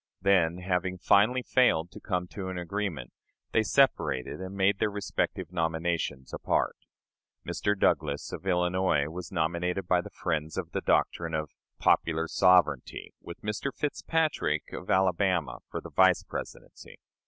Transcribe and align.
Then, 0.23 0.57
having 0.57 0.97
finally 0.97 1.43
failed 1.43 1.91
to 1.91 1.99
come 1.99 2.25
to 2.29 2.47
an 2.49 2.57
agreement, 2.57 3.13
they 3.51 3.61
separated 3.61 4.41
and 4.41 4.55
made 4.55 4.79
their 4.79 4.89
respective 4.89 5.51
nominations 5.51 6.33
apart. 6.33 6.75
Mr. 7.47 7.77
Douglas, 7.77 8.31
of 8.33 8.47
Illinois, 8.47 9.09
was 9.09 9.31
nominated 9.31 9.87
by 9.87 10.01
the 10.01 10.09
friends 10.09 10.57
of 10.57 10.71
the 10.71 10.81
doctrine 10.81 11.35
of 11.35 11.51
"popular 11.77 12.27
sovereignty," 12.27 13.13
with 13.21 13.41
Mr. 13.43 13.69
Fitzpatrick, 13.71 14.73
of 14.73 14.89
Alabama, 14.89 15.59
for 15.69 15.79
the 15.79 15.91
Vice 15.91 16.23
Presidency. 16.23 16.95